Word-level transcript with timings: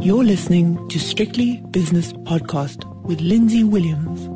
You're 0.00 0.22
listening 0.22 0.88
to 0.90 1.00
Strictly 1.00 1.56
Business 1.72 2.12
Podcast 2.12 2.84
with 3.02 3.20
Lindsay 3.20 3.64
Williams. 3.64 4.28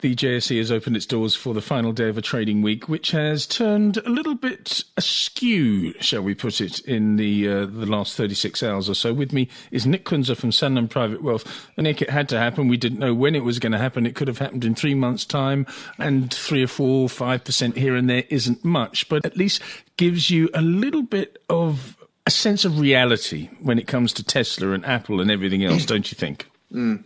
The 0.00 0.14
JSE 0.14 0.56
has 0.56 0.72
opened 0.72 0.96
its 0.96 1.04
doors 1.04 1.34
for 1.34 1.52
the 1.52 1.60
final 1.60 1.92
day 1.92 2.08
of 2.08 2.16
a 2.16 2.22
trading 2.22 2.62
week, 2.62 2.88
which 2.88 3.10
has 3.10 3.46
turned 3.46 3.98
a 3.98 4.08
little 4.08 4.34
bit 4.34 4.82
askew, 4.96 5.92
shall 6.00 6.22
we 6.22 6.34
put 6.34 6.62
it, 6.62 6.78
in 6.80 7.16
the 7.16 7.46
uh, 7.46 7.66
the 7.66 7.84
last 7.84 8.16
36 8.16 8.62
hours 8.62 8.88
or 8.88 8.94
so. 8.94 9.12
With 9.12 9.34
me 9.34 9.50
is 9.70 9.86
Nick 9.86 10.06
Kunze 10.06 10.34
from 10.34 10.52
Sanlam 10.52 10.88
Private 10.88 11.22
Wealth. 11.22 11.68
And 11.76 11.84
Nick, 11.84 12.00
it 12.00 12.08
had 12.08 12.30
to 12.30 12.38
happen. 12.38 12.68
We 12.68 12.78
didn't 12.78 12.98
know 12.98 13.12
when 13.12 13.34
it 13.34 13.44
was 13.44 13.58
going 13.58 13.72
to 13.72 13.78
happen. 13.78 14.06
It 14.06 14.14
could 14.14 14.28
have 14.28 14.38
happened 14.38 14.64
in 14.64 14.74
three 14.74 14.94
months' 14.94 15.26
time, 15.26 15.66
and 15.98 16.32
three 16.32 16.62
or 16.62 16.66
four, 16.66 17.10
five 17.10 17.44
percent 17.44 17.76
here 17.76 17.94
and 17.94 18.08
there 18.08 18.24
isn't 18.30 18.64
much, 18.64 19.06
but 19.10 19.26
at 19.26 19.36
least 19.36 19.60
gives 19.98 20.30
you 20.30 20.48
a 20.54 20.62
little 20.62 21.02
bit 21.02 21.42
of 21.50 21.98
a 22.26 22.30
sense 22.30 22.64
of 22.64 22.78
reality 22.78 23.48
when 23.60 23.78
it 23.78 23.86
comes 23.86 24.12
to 24.14 24.24
Tesla 24.24 24.72
and 24.72 24.84
Apple 24.84 25.20
and 25.20 25.30
everything 25.30 25.64
else, 25.64 25.84
don't 25.86 26.10
you 26.10 26.16
think? 26.16 26.48
Mm. 26.72 27.04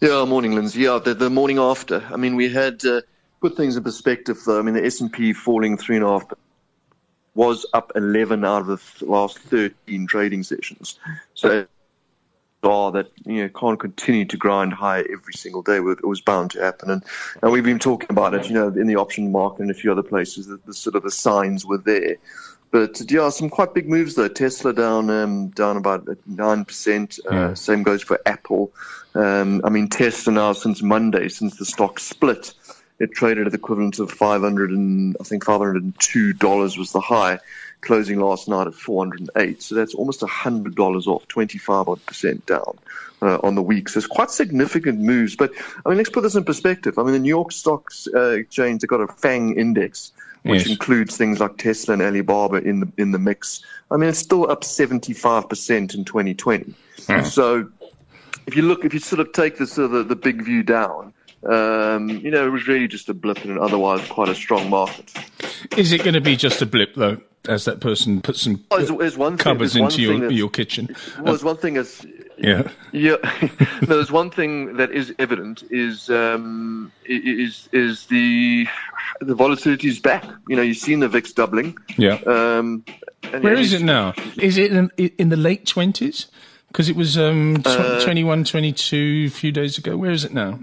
Yeah, 0.00 0.24
morning, 0.24 0.54
Lindsay. 0.54 0.82
Yeah, 0.82 1.00
the, 1.02 1.14
the 1.14 1.30
morning 1.30 1.58
after. 1.58 2.04
I 2.12 2.16
mean, 2.16 2.36
we 2.36 2.48
had 2.48 2.84
uh, 2.84 3.00
put 3.40 3.56
things 3.56 3.76
in 3.76 3.82
perspective. 3.82 4.38
Though. 4.46 4.58
I 4.58 4.62
mean, 4.62 4.74
the 4.74 4.84
S 4.84 5.00
and 5.00 5.12
P 5.12 5.32
falling 5.32 5.76
three 5.76 5.96
and 5.96 6.04
a 6.04 6.08
half 6.08 6.24
was 7.34 7.66
up 7.72 7.92
11 7.94 8.44
out 8.44 8.68
of 8.68 8.94
the 8.98 9.06
last 9.06 9.38
13 9.38 10.06
trading 10.06 10.42
sessions. 10.42 10.98
So 11.34 11.66
are 12.62 12.90
that 12.92 13.10
you 13.24 13.42
know 13.42 13.48
can't 13.48 13.78
continue 13.78 14.24
to 14.24 14.36
grind 14.36 14.72
higher 14.72 15.04
every 15.10 15.32
single 15.34 15.62
day. 15.62 15.76
It 15.76 16.06
was 16.06 16.20
bound 16.20 16.50
to 16.52 16.60
happen, 16.60 16.90
and, 16.90 17.04
and 17.42 17.52
we've 17.52 17.64
been 17.64 17.78
talking 17.78 18.08
about 18.10 18.34
it. 18.34 18.48
You 18.48 18.54
know, 18.54 18.68
in 18.68 18.86
the 18.86 18.96
option 18.96 19.30
market 19.30 19.62
and 19.62 19.70
a 19.70 19.74
few 19.74 19.92
other 19.92 20.02
places, 20.02 20.46
the, 20.46 20.58
the 20.66 20.74
sort 20.74 20.96
of 20.96 21.02
the 21.02 21.10
signs 21.10 21.64
were 21.64 21.78
there. 21.78 22.16
But 22.70 23.00
yeah, 23.10 23.30
some 23.30 23.48
quite 23.48 23.72
big 23.72 23.88
moves 23.88 24.14
though. 24.14 24.28
Tesla 24.28 24.74
down 24.74 25.08
um, 25.08 25.48
down 25.48 25.76
about 25.76 26.06
nine 26.26 26.64
percent. 26.64 27.18
Uh, 27.28 27.54
Same 27.54 27.82
goes 27.82 28.02
for 28.02 28.20
Apple. 28.26 28.72
Um, 29.14 29.62
I 29.64 29.70
mean, 29.70 29.88
Tesla 29.88 30.32
now 30.32 30.52
since 30.52 30.82
Monday, 30.82 31.28
since 31.28 31.56
the 31.56 31.64
stock 31.64 31.98
split, 31.98 32.52
it 32.98 33.12
traded 33.12 33.46
at 33.46 33.52
the 33.52 33.58
equivalent 33.58 33.98
of 33.98 34.10
five 34.10 34.42
hundred 34.42 34.70
and 34.70 35.16
I 35.18 35.24
think 35.24 35.44
five 35.44 35.58
hundred 35.58 35.82
and 35.82 35.98
two 35.98 36.34
dollars 36.34 36.76
was 36.76 36.92
the 36.92 37.00
high, 37.00 37.38
closing 37.80 38.20
last 38.20 38.48
night 38.48 38.66
at 38.66 38.74
four 38.74 39.02
hundred 39.02 39.20
and 39.20 39.30
eight. 39.36 39.62
So 39.62 39.74
that's 39.74 39.94
almost 39.94 40.22
hundred 40.22 40.74
dollars 40.74 41.06
off, 41.06 41.26
twenty 41.28 41.58
five 41.58 41.88
odd 41.88 42.04
percent 42.06 42.46
down. 42.46 42.78
Uh, 43.20 43.36
on 43.42 43.56
the 43.56 43.62
week. 43.62 43.88
So 43.88 43.98
it's 43.98 44.06
quite 44.06 44.30
significant 44.30 45.00
moves. 45.00 45.34
But 45.34 45.50
I 45.84 45.88
mean, 45.88 45.98
let's 45.98 46.08
put 46.08 46.22
this 46.22 46.36
in 46.36 46.44
perspective. 46.44 47.00
I 47.00 47.02
mean, 47.02 47.14
the 47.14 47.18
New 47.18 47.28
York 47.28 47.50
Stock 47.50 47.90
uh, 48.14 48.28
Exchange, 48.28 48.80
they've 48.80 48.88
got 48.88 49.00
a 49.00 49.08
FANG 49.08 49.58
index, 49.58 50.12
which 50.44 50.60
yes. 50.60 50.70
includes 50.70 51.16
things 51.16 51.40
like 51.40 51.56
Tesla 51.56 51.94
and 51.94 52.02
Alibaba 52.02 52.58
in 52.58 52.78
the 52.78 52.92
in 52.96 53.10
the 53.10 53.18
mix. 53.18 53.64
I 53.90 53.96
mean, 53.96 54.08
it's 54.08 54.20
still 54.20 54.48
up 54.48 54.60
75% 54.60 55.94
in 55.94 56.04
2020. 56.04 56.74
Mm. 56.96 57.26
So 57.26 57.68
if 58.46 58.54
you 58.54 58.62
look, 58.62 58.84
if 58.84 58.94
you 58.94 59.00
sort 59.00 59.20
of 59.20 59.32
take 59.32 59.58
the 59.58 59.66
sort 59.66 59.86
of 59.86 59.90
the, 59.90 60.04
the 60.04 60.16
big 60.16 60.42
view 60.42 60.62
down, 60.62 61.12
um, 61.44 62.08
you 62.08 62.30
know, 62.30 62.46
it 62.46 62.50
was 62.50 62.66
really 62.66 62.88
just 62.88 63.08
a 63.08 63.14
blip 63.14 63.44
in 63.44 63.50
an 63.50 63.58
otherwise 63.58 64.06
quite 64.08 64.28
a 64.28 64.34
strong 64.34 64.70
market. 64.70 65.12
Is 65.76 65.92
it 65.92 65.98
going 65.98 66.14
to 66.14 66.20
be 66.20 66.36
just 66.36 66.62
a 66.62 66.66
blip, 66.66 66.94
though, 66.94 67.20
as 67.48 67.64
that 67.64 67.80
person 67.80 68.20
puts 68.20 68.42
some 68.42 68.64
oh, 68.70 68.76
there's, 68.76 68.90
there's 68.90 69.18
one 69.18 69.36
cupboards 69.36 69.74
thing, 69.74 69.84
into 69.84 70.02
your, 70.02 70.30
your 70.30 70.50
kitchen? 70.50 70.94
Well, 71.16 71.26
there's 71.26 71.44
one 71.44 71.56
thing 71.56 71.76
as 71.76 72.04
yeah. 72.38 72.68
Yeah. 72.92 73.16
no, 73.82 73.96
there's 73.96 74.12
one 74.12 74.30
thing 74.30 74.76
that 74.76 74.90
is 74.90 75.14
evident 75.18 75.64
is 75.70 76.10
um, 76.10 76.92
is 77.04 77.68
is 77.72 78.06
the 78.06 78.66
the 79.20 79.34
volatility 79.34 79.88
is 79.88 79.98
back. 79.98 80.24
You 80.48 80.56
know, 80.56 80.62
you've 80.62 80.76
seen 80.76 81.00
the 81.00 81.08
VIX 81.08 81.32
doubling. 81.32 81.78
Yeah. 81.96 82.20
Um, 82.26 82.84
Where 83.40 83.54
is 83.54 83.72
it 83.72 83.82
now? 83.82 84.14
Is 84.40 84.58
it 84.58 84.72
in, 84.72 84.90
in 84.96 85.28
the 85.28 85.36
late 85.36 85.66
twenties? 85.66 86.26
Because 86.68 86.90
it 86.90 86.96
was 86.96 87.16
um, 87.16 87.62
uh, 87.64 88.04
21, 88.04 88.44
22 88.44 89.24
a 89.26 89.30
few 89.30 89.50
days 89.50 89.78
ago. 89.78 89.96
Where 89.96 90.10
is 90.10 90.24
it 90.24 90.34
now? 90.34 90.60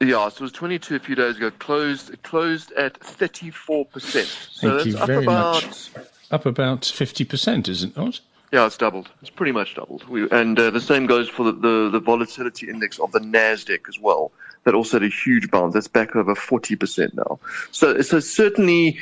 Yeah, 0.00 0.28
so 0.28 0.36
it 0.36 0.40
was 0.40 0.52
22 0.52 0.94
a 0.94 0.98
few 1.00 1.16
days 1.16 1.36
ago. 1.36 1.50
Closed 1.50 2.22
closed 2.22 2.70
at 2.72 2.96
34 2.98 3.84
percent. 3.86 4.28
So 4.28 4.78
Thank 4.78 4.96
that's 4.96 5.02
up 5.02 5.22
about 5.22 5.66
much. 5.66 5.90
up 6.30 6.46
about 6.46 6.84
50 6.84 7.24
percent, 7.24 7.68
isn't 7.68 7.90
it 7.90 7.96
not? 7.96 8.20
Yeah, 8.52 8.64
it's 8.64 8.78
doubled. 8.78 9.10
It's 9.20 9.30
pretty 9.30 9.52
much 9.52 9.74
doubled. 9.74 10.08
We, 10.08 10.28
and 10.30 10.58
uh, 10.58 10.70
the 10.70 10.80
same 10.80 11.06
goes 11.06 11.28
for 11.28 11.44
the, 11.44 11.52
the, 11.52 11.90
the, 11.92 12.00
volatility 12.00 12.68
index 12.70 12.98
of 12.98 13.12
the 13.12 13.18
Nasdaq 13.18 13.88
as 13.88 13.98
well. 13.98 14.32
That 14.64 14.74
also 14.74 14.98
had 14.98 15.02
a 15.02 15.12
huge 15.12 15.50
bounce. 15.50 15.74
That's 15.74 15.88
back 15.88 16.16
over 16.16 16.34
40% 16.34 17.12
now. 17.12 17.38
So, 17.72 18.00
so 18.00 18.20
certainly, 18.20 18.98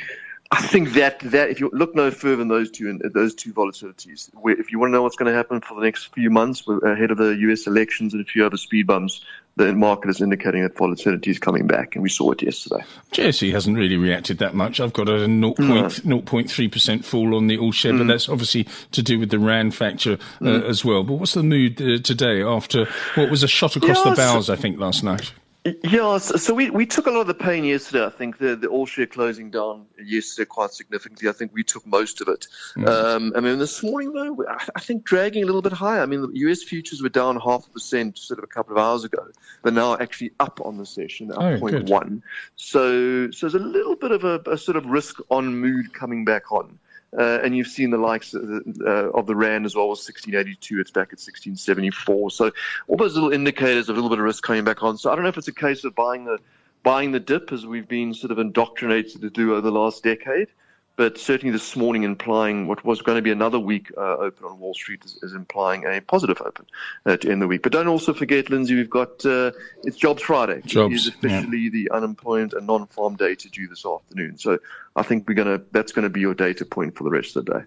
I 0.51 0.61
think 0.61 0.93
that, 0.93 1.19
that 1.21 1.49
if 1.49 1.61
you 1.61 1.69
look 1.71 1.95
no 1.95 2.11
further 2.11 2.37
than 2.37 2.49
those 2.49 2.69
two 2.69 2.99
those 3.13 3.35
two 3.35 3.53
volatilities, 3.53 4.29
if 4.45 4.69
you 4.71 4.79
want 4.79 4.89
to 4.89 4.93
know 4.93 5.03
what's 5.03 5.15
going 5.15 5.31
to 5.31 5.37
happen 5.37 5.61
for 5.61 5.75
the 5.75 5.81
next 5.81 6.13
few 6.13 6.29
months 6.29 6.63
ahead 6.83 7.11
of 7.11 7.17
the 7.17 7.29
U.S. 7.29 7.67
elections 7.67 8.13
and 8.13 8.21
a 8.21 8.25
few 8.25 8.45
other 8.45 8.57
speed 8.57 8.87
bumps, 8.87 9.23
the 9.57 9.73
market 9.73 10.09
is 10.09 10.21
indicating 10.21 10.61
that 10.63 10.77
volatility 10.77 11.31
is 11.31 11.39
coming 11.39 11.65
back, 11.65 11.95
and 11.95 12.03
we 12.03 12.09
saw 12.09 12.31
it 12.31 12.41
yesterday. 12.43 12.83
JSE 13.11 13.51
hasn't 13.51 13.75
really 13.75 13.97
reacted 13.97 14.37
that 14.37 14.53
much. 14.53 14.79
I've 14.79 14.93
got 14.93 15.09
a 15.09 15.27
0.3% 15.27 17.05
fall 17.05 17.35
on 17.35 17.47
the 17.47 17.57
all 17.57 17.71
share, 17.71 17.93
mm. 17.93 17.97
but 17.99 18.07
that's 18.07 18.29
obviously 18.29 18.67
to 18.91 19.01
do 19.01 19.19
with 19.19 19.31
the 19.31 19.39
RAND 19.39 19.73
factor 19.73 20.13
uh, 20.13 20.45
mm. 20.45 20.63
as 20.63 20.85
well. 20.85 21.03
But 21.03 21.15
what's 21.15 21.33
the 21.33 21.43
mood 21.43 21.81
uh, 21.81 21.97
today 21.97 22.43
after 22.43 22.87
what 23.15 23.31
was 23.31 23.41
a 23.41 23.47
shot 23.47 23.75
across 23.75 24.03
the 24.03 24.11
bows, 24.11 24.49
I 24.49 24.55
think, 24.55 24.79
last 24.79 25.03
night? 25.03 25.33
Yeah, 25.83 26.17
so, 26.17 26.53
we, 26.53 26.69
we 26.69 26.85
took 26.85 27.07
a 27.07 27.11
lot 27.11 27.21
of 27.21 27.27
the 27.27 27.33
pain 27.33 27.63
yesterday. 27.63 28.05
I 28.05 28.09
think 28.09 28.37
the, 28.37 28.55
the 28.55 28.67
all 28.67 28.85
share 28.85 29.05
closing 29.05 29.49
down 29.51 29.85
yesterday 30.01 30.45
quite 30.45 30.71
significantly. 30.71 31.29
I 31.29 31.31
think 31.31 31.53
we 31.53 31.63
took 31.63 31.85
most 31.85 32.21
of 32.21 32.27
it. 32.27 32.47
Mm-hmm. 32.75 32.87
Um, 32.87 33.33
I 33.35 33.39
mean, 33.39 33.59
this 33.59 33.83
morning 33.83 34.13
though, 34.13 34.45
I 34.75 34.79
think 34.79 35.03
dragging 35.03 35.43
a 35.43 35.45
little 35.45 35.61
bit 35.61 35.73
higher. 35.73 36.01
I 36.01 36.05
mean, 36.05 36.21
the 36.21 36.39
US 36.49 36.63
futures 36.63 37.01
were 37.01 37.09
down 37.09 37.39
half 37.39 37.67
a 37.67 37.69
percent 37.69 38.17
sort 38.17 38.39
of 38.39 38.43
a 38.43 38.47
couple 38.47 38.77
of 38.77 38.83
hours 38.83 39.03
ago, 39.03 39.27
but 39.61 39.73
now 39.73 39.97
actually 39.97 40.31
up 40.39 40.59
on 40.63 40.77
the 40.77 40.85
session, 40.85 41.31
up 41.31 41.39
oh, 41.39 41.59
0.1. 41.59 42.21
So, 42.55 43.31
so 43.31 43.49
there's 43.49 43.55
a 43.55 43.65
little 43.65 43.95
bit 43.95 44.11
of 44.11 44.23
a, 44.23 44.41
a 44.49 44.57
sort 44.57 44.77
of 44.77 44.85
risk 44.85 45.19
on 45.29 45.57
mood 45.57 45.93
coming 45.93 46.25
back 46.25 46.51
on. 46.51 46.79
Uh, 47.17 47.39
and 47.43 47.55
you've 47.55 47.67
seen 47.67 47.89
the 47.89 47.97
likes 47.97 48.33
of 48.33 48.47
the, 48.47 48.83
uh, 48.85 49.17
of 49.17 49.27
the 49.27 49.35
RAND 49.35 49.65
as 49.65 49.75
well 49.75 49.85
as 49.85 49.99
1682. 49.99 50.79
It's 50.79 50.91
back 50.91 51.07
at 51.07 51.19
1674. 51.19 52.31
So 52.31 52.51
all 52.87 52.97
those 52.97 53.13
little 53.13 53.31
indicators 53.31 53.89
of 53.89 53.95
a 53.95 53.99
little 53.99 54.09
bit 54.09 54.19
of 54.19 54.25
risk 54.25 54.43
coming 54.43 54.63
back 54.63 54.83
on. 54.83 54.97
So 54.97 55.11
I 55.11 55.15
don't 55.15 55.23
know 55.23 55.29
if 55.29 55.37
it's 55.37 55.47
a 55.47 55.53
case 55.53 55.83
of 55.83 55.95
buying 55.95 56.25
the 56.25 56.39
buying 56.83 57.11
the 57.11 57.19
dip 57.19 57.51
as 57.51 57.65
we've 57.65 57.87
been 57.87 58.13
sort 58.13 58.31
of 58.31 58.39
indoctrinated 58.39 59.21
to 59.21 59.29
do 59.29 59.51
over 59.51 59.61
the 59.61 59.71
last 59.71 60.03
decade, 60.03 60.47
but 60.95 61.17
certainly 61.17 61.51
this 61.51 61.75
morning 61.75 62.03
implying 62.03 62.65
what 62.65 62.83
was 62.85 63.01
going 63.01 63.17
to 63.17 63.21
be 63.21 63.31
another 63.31 63.59
week 63.59 63.91
uh, 63.97 64.15
open 64.17 64.45
on 64.45 64.57
Wall 64.59 64.73
Street 64.73 65.03
is, 65.03 65.19
is 65.21 65.33
implying 65.33 65.85
a 65.85 65.99
positive 66.01 66.41
open 66.41 66.65
uh, 67.05 67.17
to 67.17 67.31
end 67.31 67.41
the 67.41 67.47
week. 67.47 67.61
But 67.61 67.71
don't 67.71 67.87
also 67.87 68.13
forget, 68.13 68.49
Lindsay, 68.49 68.75
we've 68.75 68.89
got 68.89 69.25
uh, 69.25 69.51
it's 69.83 69.97
Jobs 69.97 70.23
Friday. 70.23 70.61
Jobs, 70.65 70.93
it 70.93 70.95
is 70.95 71.07
officially 71.07 71.57
yeah. 71.59 71.69
the 71.71 71.91
unemployment 71.91 72.53
and 72.53 72.65
non-farm 72.65 73.15
data 73.15 73.49
due 73.49 73.67
this 73.67 73.85
afternoon. 73.85 74.37
So 74.37 74.57
I 74.97 75.03
think 75.03 75.27
we're 75.27 75.35
gonna 75.35 75.61
that's 75.71 75.91
going 75.91 76.03
to 76.03 76.09
be 76.09 76.19
your 76.19 76.33
data 76.33 76.65
point 76.65 76.97
for 76.97 77.03
the 77.03 77.11
rest 77.11 77.35
of 77.35 77.45
the 77.45 77.53
day. 77.53 77.65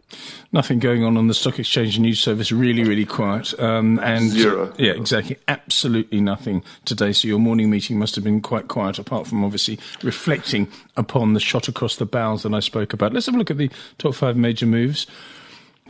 Nothing 0.52 0.80
going 0.80 1.04
on 1.04 1.16
on 1.16 1.28
the 1.28 1.34
stock 1.34 1.60
exchange 1.60 1.98
news 1.98 2.20
service. 2.20 2.50
Really, 2.50 2.82
really 2.82 3.06
quiet. 3.06 3.58
Um, 3.60 4.00
and 4.00 4.28
zero. 4.28 4.74
Yeah, 4.78 4.92
exactly. 4.92 5.36
Absolutely 5.46 6.20
nothing 6.20 6.64
today. 6.84 7.12
So 7.12 7.28
your 7.28 7.38
morning 7.38 7.70
meeting 7.70 8.00
must 8.00 8.16
have 8.16 8.24
been 8.24 8.40
quite 8.40 8.66
quiet, 8.66 8.98
apart 8.98 9.28
from 9.28 9.44
obviously 9.44 9.78
reflecting 10.02 10.66
upon 10.96 11.34
the 11.34 11.40
shot 11.40 11.68
across 11.68 11.96
the 11.96 12.06
bows 12.06 12.42
that 12.42 12.52
I 12.52 12.60
spoke 12.60 12.92
about. 12.92 13.12
Let's 13.12 13.26
have 13.26 13.36
a 13.36 13.38
look 13.38 13.50
at 13.50 13.58
the 13.58 13.70
top 13.98 14.14
five 14.16 14.36
major 14.36 14.66
moves. 14.66 15.06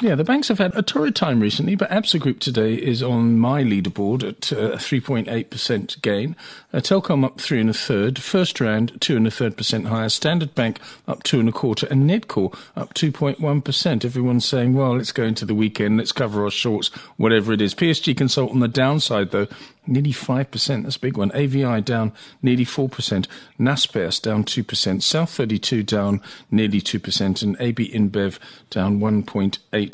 Yeah, 0.02 0.14
the 0.14 0.24
banks 0.24 0.48
have 0.48 0.56
had 0.56 0.74
a 0.74 0.80
torrid 0.80 1.14
time 1.14 1.40
recently, 1.40 1.74
but 1.74 1.90
Absa 1.90 2.18
Group 2.18 2.40
today 2.40 2.72
is 2.72 3.02
on 3.02 3.38
my 3.38 3.62
leaderboard 3.62 4.26
at 4.26 4.50
uh, 4.50 4.72
a 4.72 4.76
3.8% 4.76 6.00
gain. 6.00 6.36
Uh, 6.72 6.78
Telkom 6.78 7.22
up 7.22 7.38
three 7.38 7.60
and 7.60 7.68
a 7.68 7.74
third. 7.74 8.14
FirstRand 8.14 8.98
two 9.00 9.18
and 9.18 9.26
a 9.26 9.30
third 9.30 9.58
percent 9.58 9.88
higher. 9.88 10.08
Standard 10.08 10.54
Bank 10.54 10.80
up 11.06 11.22
two 11.22 11.38
and 11.38 11.50
a 11.50 11.52
quarter, 11.52 11.86
and 11.90 12.08
Nedcor 12.08 12.56
up 12.76 12.94
2.1%. 12.94 14.04
Everyone's 14.06 14.46
saying, 14.46 14.72
well, 14.72 14.96
let's 14.96 15.12
go 15.12 15.24
into 15.24 15.44
the 15.44 15.54
weekend, 15.54 15.98
let's 15.98 16.12
cover 16.12 16.44
our 16.44 16.50
shorts, 16.50 16.88
whatever 17.18 17.52
it 17.52 17.60
is. 17.60 17.74
PSG 17.74 18.14
Konsult 18.14 18.52
on 18.52 18.60
the 18.60 18.68
downside, 18.68 19.32
though, 19.32 19.48
nearly 19.86 20.12
5%. 20.12 20.82
That's 20.82 20.96
a 20.96 21.00
big 21.00 21.18
one. 21.18 21.30
AVI 21.32 21.82
down 21.82 22.12
nearly 22.40 22.64
4%. 22.64 23.26
Naspers 23.58 24.22
down 24.22 24.44
2%. 24.44 25.02
South 25.02 25.30
32 25.30 25.82
down 25.82 26.22
nearly 26.50 26.80
2%. 26.80 27.42
And 27.42 27.56
AB 27.60 27.92
InBev 27.92 28.38
down 28.70 29.00
1.8%. 29.00 29.89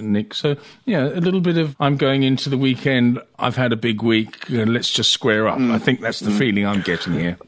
Nick, 0.00 0.34
so, 0.34 0.56
yeah, 0.84 1.04
a 1.04 1.20
little 1.20 1.40
bit 1.40 1.58
of 1.58 1.76
I'm 1.80 1.96
going 1.96 2.22
into 2.22 2.48
the 2.48 2.58
weekend. 2.58 3.20
I've 3.38 3.56
had 3.56 3.72
a 3.72 3.76
big 3.76 4.02
week. 4.02 4.50
Uh, 4.50 4.64
let's 4.64 4.90
just 4.90 5.10
square 5.10 5.48
up. 5.48 5.58
Mm. 5.58 5.72
I 5.72 5.78
think 5.78 6.00
that's 6.00 6.20
the 6.20 6.30
mm. 6.30 6.38
feeling 6.38 6.66
I'm 6.66 6.82
getting 6.82 7.14
here. 7.14 7.38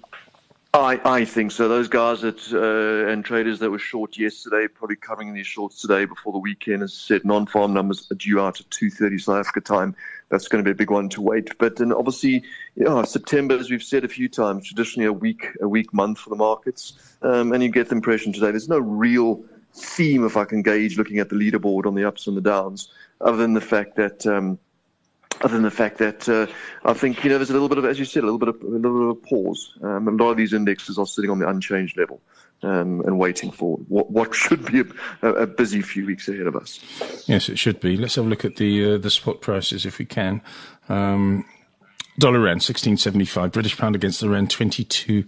I, 0.76 1.00
I 1.04 1.24
think 1.24 1.52
so. 1.52 1.68
Those 1.68 1.88
guys 1.88 2.20
that 2.20 2.52
uh, 2.52 3.10
and 3.10 3.24
traders 3.24 3.60
that 3.60 3.70
were 3.70 3.78
short 3.78 4.18
yesterday, 4.18 4.68
probably 4.68 4.96
covering 4.96 5.32
these 5.32 5.46
shorts 5.46 5.80
today 5.80 6.04
before 6.04 6.32
the 6.34 6.38
weekend. 6.38 6.82
As 6.82 6.92
I 6.92 7.00
said, 7.06 7.24
non-farm 7.24 7.72
numbers 7.72 8.06
are 8.10 8.14
due 8.14 8.40
out 8.40 8.60
at 8.60 8.69
2:30 8.69 9.20
South 9.20 9.38
Africa 9.38 9.62
time. 9.62 9.96
That's 10.28 10.48
going 10.48 10.62
to 10.62 10.69
be 10.69 10.72
a 10.72 10.74
big 10.74 10.90
one 10.90 11.08
to 11.10 11.22
wait. 11.22 11.56
But 11.58 11.76
then 11.76 11.92
obviously, 11.92 12.42
you 12.74 12.84
know, 12.84 13.02
September, 13.04 13.56
as 13.56 13.70
we've 13.70 13.82
said 13.82 14.04
a 14.04 14.08
few 14.08 14.28
times, 14.28 14.66
traditionally 14.66 15.06
a 15.06 15.12
weak 15.12 15.48
a 15.62 15.69
weak 15.69 15.94
month 15.94 16.19
for 16.19 16.30
the 16.30 16.36
markets, 16.36 16.92
um, 17.22 17.52
and 17.52 17.62
you 17.62 17.70
get 17.70 17.88
the 17.88 17.94
impression 17.94 18.32
today 18.32 18.50
there's 18.50 18.69
no 18.69 18.78
real 18.78 19.44
theme, 19.76 20.25
if 20.25 20.37
I 20.37 20.44
can 20.44 20.62
gauge, 20.62 20.99
looking 20.99 21.19
at 21.19 21.28
the 21.28 21.37
leaderboard 21.37 21.87
on 21.87 21.94
the 21.94 22.05
ups 22.05 22.26
and 22.26 22.37
the 22.37 22.40
downs, 22.40 22.88
other 23.20 23.37
than 23.37 23.55
the 23.55 23.61
fact 23.61 23.96
that. 23.96 24.26
Um, 24.26 24.58
other 25.43 25.52
than 25.52 25.64
the 25.64 25.70
fact 25.70 25.99
that 25.99 26.26
uh, 26.31 26.46
I 26.87 26.94
think 26.94 27.23
you 27.23 27.28
know 27.28 27.37
there's 27.37 27.50
a 27.50 27.52
little 27.52 27.69
bit 27.69 27.76
of, 27.76 27.84
as 27.84 27.99
you 27.99 28.06
said, 28.06 28.23
a 28.23 28.26
little 28.26 28.38
bit 28.38 28.49
of 28.49 28.62
a 28.62 28.67
little 28.67 29.12
bit 29.12 29.19
of 29.19 29.23
pause. 29.23 29.76
Um, 29.82 30.08
a 30.08 30.11
lot 30.12 30.31
of 30.31 30.38
these 30.38 30.55
indexes 30.55 30.99
are 30.99 31.06
sitting 31.06 31.31
on 31.31 31.38
the 31.38 31.46
unchanged 31.46 31.99
level 31.99 32.23
um, 32.62 33.02
and 33.02 33.19
waiting 33.19 33.50
for 33.50 33.76
what, 33.88 34.11
what 34.11 34.34
should 34.34 34.64
be 34.70 34.82
a, 35.23 35.28
a, 35.28 35.46
busy 35.46 35.82
few 35.82 36.06
weeks 36.06 36.29
ahead 36.29 36.46
of 36.46 36.56
us. 36.56 36.81
Yes, 37.26 37.49
it 37.49 37.58
should 37.58 37.81
be. 37.81 37.96
Let's 37.96 38.14
have 38.14 38.26
a 38.26 38.29
look 38.29 38.44
at 38.44 38.56
the 38.56 38.94
uh, 38.94 38.99
the 38.99 39.11
spot 39.11 39.40
prices 39.40 39.84
if 39.84 39.99
we 39.99 40.05
can. 40.05 40.40
Um, 40.88 41.44
dollar 42.19 42.40
rand 42.40 42.62
sixteen 42.62 42.96
seventy 42.96 43.26
five, 43.26 43.52
British 43.52 43.76
pound 43.76 43.94
against 43.94 44.20
the 44.20 44.29
rand 44.29 44.50
twenty 44.50 44.84
two 44.84 45.25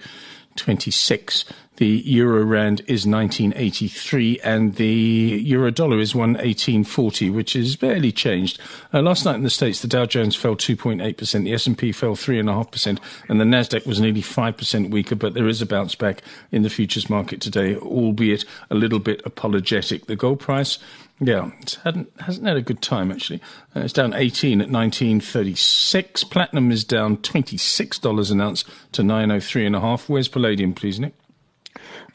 26. 0.59 1.45
The 1.77 2.03
euro 2.05 2.43
rand 2.43 2.81
is 2.89 3.07
1983 3.07 4.41
and 4.41 4.75
the 4.75 4.85
euro 4.85 5.71
dollar 5.71 6.01
is 6.01 6.13
118.40, 6.13 7.33
which 7.33 7.55
is 7.55 7.77
barely 7.77 8.11
changed. 8.11 8.59
Uh, 8.93 9.01
last 9.01 9.25
night 9.25 9.37
in 9.37 9.45
the 9.45 9.51
States, 9.51 9.81
the 9.81 9.87
Dow 9.87 10.05
Jones 10.05 10.35
fell 10.35 10.57
2.8%, 10.57 11.45
the 11.45 11.53
S&P 11.55 11.93
fell 11.93 12.17
3.5%, 12.17 12.99
and 13.29 13.41
the 13.41 13.45
Nasdaq 13.45 13.87
was 13.87 14.01
nearly 14.01 14.23
5% 14.23 14.91
weaker, 14.91 15.15
but 15.15 15.35
there 15.35 15.47
is 15.47 15.63
a 15.63 15.67
bounce 15.67 15.95
back 15.95 16.23
in 16.51 16.63
the 16.63 16.71
futures 16.71 17.09
market 17.09 17.41
today, 17.41 17.77
albeit 17.77 18.45
a 18.71 18.75
little 18.75 18.99
bit 18.99 19.23
apologetic. 19.25 20.07
The 20.07 20.17
gold 20.17 20.41
price 20.41 20.81
yeah, 21.21 21.51
it 21.63 21.79
hasn't 22.21 22.47
had 22.47 22.57
a 22.57 22.63
good 22.63 22.81
time 22.81 23.11
actually. 23.11 23.41
Uh, 23.75 23.81
it's 23.81 23.93
down 23.93 24.15
18 24.15 24.61
at 24.61 24.71
1936. 24.71 26.25
Platinum 26.25 26.71
is 26.71 26.85
down 26.85 27.17
$26 27.19 28.31
an 28.31 28.41
ounce 28.41 28.65
to 28.93 29.03
903 29.03 29.67
and 29.67 29.77
a 29.77 29.81
half. 29.81 30.09
Where's 30.09 30.29
palladium, 30.29 30.75
please, 30.75 31.01
Nick? 31.01 31.15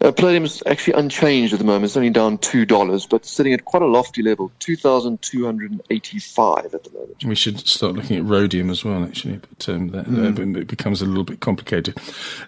Uh, 0.02 0.12
palladium 0.12 0.44
is 0.44 0.62
actually 0.66 0.94
unchanged 0.94 1.54
at 1.54 1.60
the 1.60 1.66
moment. 1.66 1.86
It's 1.86 1.96
only 1.96 2.10
down 2.10 2.38
two 2.40 2.66
dollars, 2.66 3.06
but 3.06 3.26
sitting 3.26 3.54
at 3.54 3.64
quite 3.64 3.84
a 3.84 3.88
lofty 3.88 4.22
level, 4.22 4.52
two 4.60 4.76
thousand 4.76 5.22
two 5.22 5.46
hundred 5.46 5.72
and 5.72 5.82
eighty-five 5.92 6.74
at 6.74 6.84
the 6.84 6.90
moment. 6.92 7.24
We 7.24 7.36
should 7.36 7.66
start 7.66 7.94
looking 7.94 8.18
at 8.18 8.26
rhodium 8.26 8.70
as 8.70 8.84
well, 8.84 9.04
actually, 9.04 9.38
but 9.38 9.70
um, 9.70 9.90
that, 9.90 10.06
mm. 10.06 10.58
it 10.58 10.68
becomes 10.68 11.02
a 11.02 11.06
little 11.06 11.24
bit 11.24 11.40
complicated. 11.40 11.98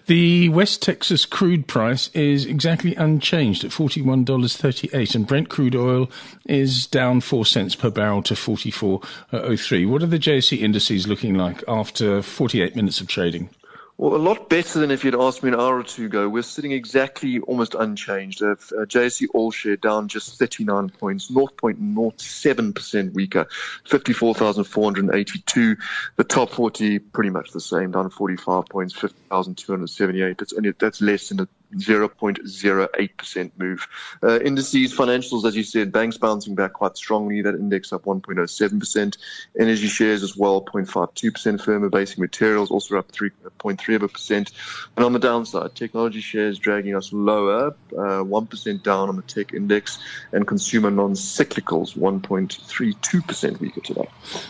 The 0.06 0.50
West 0.50 0.82
Texas 0.82 1.24
crude 1.24 1.66
price 1.66 2.08
is 2.08 2.44
exactly 2.44 2.94
unchanged 2.96 3.64
at 3.64 3.72
forty-one 3.72 4.24
dollars 4.24 4.56
thirty-eight, 4.56 5.14
and 5.14 5.26
Brent 5.26 5.48
crude 5.48 5.76
oil 5.76 6.10
is 6.44 6.86
down 6.86 7.22
four 7.22 7.46
cents 7.46 7.74
per 7.74 7.90
barrel 7.90 8.22
to 8.24 8.36
forty-four 8.36 9.00
oh 9.32 9.56
three. 9.56 9.86
What 9.86 10.02
are 10.02 10.06
the 10.06 10.18
JSE 10.18 10.60
indices 10.60 11.06
looking 11.06 11.34
like 11.34 11.64
after 11.66 12.20
forty-eight 12.20 12.76
minutes 12.76 13.00
of 13.00 13.06
trading? 13.06 13.48
Well, 13.98 14.14
a 14.14 14.18
lot 14.20 14.50
better 14.50 14.78
than 14.78 14.90
if 14.90 15.04
you'd 15.04 15.14
asked 15.14 15.42
me 15.42 15.48
an 15.48 15.54
hour 15.54 15.78
or 15.78 15.82
two 15.82 16.04
ago. 16.04 16.28
We're 16.28 16.42
sitting 16.42 16.72
exactly 16.72 17.40
almost 17.40 17.74
unchanged. 17.74 18.42
Uh, 18.42 18.50
uh, 18.50 18.84
JSE 18.84 19.26
All 19.32 19.50
Share 19.50 19.76
down 19.76 20.08
just 20.08 20.38
39 20.38 20.90
points, 20.90 21.30
0.07% 21.30 23.12
weaker, 23.14 23.48
54,482. 23.86 25.76
The 26.16 26.24
top 26.24 26.50
40 26.50 26.98
pretty 26.98 27.30
much 27.30 27.52
the 27.52 27.60
same, 27.60 27.92
down 27.92 28.10
45 28.10 28.66
points, 28.66 28.92
50,278. 28.92 30.36
That's 30.36 30.52
only 30.52 30.72
that's 30.78 31.00
less 31.00 31.30
than 31.30 31.40
a 31.40 31.48
0.08% 31.74 33.50
move. 33.58 33.86
Uh, 34.22 34.40
indices, 34.40 34.94
financials, 34.94 35.44
as 35.44 35.56
you 35.56 35.62
said, 35.62 35.92
banks 35.92 36.16
bouncing 36.16 36.54
back 36.54 36.74
quite 36.74 36.96
strongly. 36.96 37.42
That 37.42 37.54
index 37.54 37.92
up 37.92 38.04
1.07%. 38.04 39.16
Energy 39.58 39.86
shares 39.86 40.22
as 40.22 40.36
well, 40.36 40.62
0.52%. 40.62 41.60
Firma 41.60 41.90
basic 41.90 42.18
materials 42.18 42.70
also 42.70 42.98
up 42.98 43.10
3.3%. 43.12 44.52
And 44.96 45.04
on 45.04 45.12
the 45.12 45.18
downside, 45.18 45.74
technology 45.74 46.20
shares 46.20 46.58
dragging 46.58 46.94
us 46.94 47.12
lower, 47.12 47.74
uh, 47.92 48.22
1% 48.22 48.82
down 48.82 49.08
on 49.08 49.16
the 49.16 49.22
tech 49.22 49.52
index, 49.52 49.98
and 50.32 50.46
consumer 50.46 50.90
non-cyclicals 50.90 51.96
1.32% 51.96 53.60
weaker 53.60 53.80
today. 53.80 54.08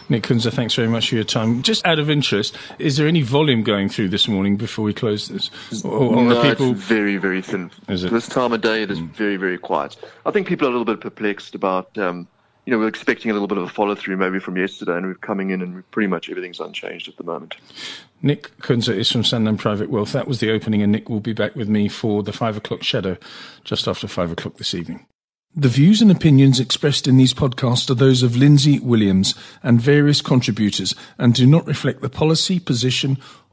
Nick 0.08 0.24
Kunze, 0.24 0.52
thanks 0.52 0.74
very 0.74 0.88
much 0.88 1.08
for 1.08 1.14
your 1.14 1.24
time. 1.24 1.62
Just 1.62 1.84
out 1.86 1.98
of 1.98 2.10
interest, 2.10 2.56
is 2.78 2.96
there 2.96 3.06
any 3.06 3.22
volume 3.22 3.62
going 3.62 3.88
through 3.88 4.08
this 4.08 4.28
morning 4.28 4.56
before 4.56 4.84
we 4.84 4.92
close 4.92 5.28
this? 5.28 5.50
Or, 5.84 6.16
or 6.16 6.22
no, 6.22 6.42
people... 6.42 6.74
very 6.74 7.05
very, 7.06 7.18
very 7.18 7.42
thin. 7.42 7.70
This 7.86 8.28
time 8.28 8.52
of 8.52 8.60
day, 8.60 8.82
it 8.82 8.90
is 8.90 8.98
mm. 8.98 9.08
very, 9.10 9.36
very 9.36 9.58
quiet. 9.58 9.96
I 10.24 10.32
think 10.32 10.48
people 10.48 10.66
are 10.66 10.70
a 10.70 10.72
little 10.72 10.84
bit 10.84 11.00
perplexed 11.00 11.54
about, 11.54 11.96
um, 11.98 12.26
you 12.64 12.72
know, 12.72 12.78
we're 12.78 12.88
expecting 12.88 13.30
a 13.30 13.34
little 13.34 13.46
bit 13.46 13.58
of 13.58 13.64
a 13.64 13.68
follow 13.68 13.94
through 13.94 14.16
maybe 14.16 14.40
from 14.40 14.56
yesterday, 14.56 14.96
and 14.96 15.06
we're 15.06 15.14
coming 15.14 15.50
in 15.50 15.62
and 15.62 15.88
pretty 15.92 16.08
much 16.08 16.28
everything's 16.28 16.58
unchanged 16.58 17.08
at 17.08 17.16
the 17.16 17.22
moment. 17.22 17.54
Nick 18.22 18.56
Kunze 18.58 18.92
is 18.92 19.10
from 19.10 19.22
Sanlam 19.22 19.56
Private 19.56 19.88
Wealth. 19.88 20.12
That 20.12 20.26
was 20.26 20.40
the 20.40 20.50
opening, 20.50 20.82
and 20.82 20.90
Nick 20.90 21.08
will 21.08 21.20
be 21.20 21.32
back 21.32 21.54
with 21.54 21.68
me 21.68 21.88
for 21.88 22.24
the 22.24 22.32
five 22.32 22.56
o'clock 22.56 22.82
shadow 22.82 23.16
just 23.62 23.86
after 23.86 24.08
five 24.08 24.32
o'clock 24.32 24.56
this 24.56 24.74
evening. 24.74 25.06
The 25.58 25.68
views 25.68 26.02
and 26.02 26.10
opinions 26.10 26.60
expressed 26.60 27.08
in 27.08 27.16
these 27.16 27.32
podcasts 27.32 27.88
are 27.88 27.94
those 27.94 28.22
of 28.22 28.36
Lindsay 28.36 28.78
Williams 28.78 29.34
and 29.62 29.80
various 29.80 30.20
contributors 30.20 30.94
and 31.16 31.32
do 31.32 31.46
not 31.46 31.66
reflect 31.66 32.02
the 32.02 32.10
policy, 32.10 32.60
position, 32.60 33.16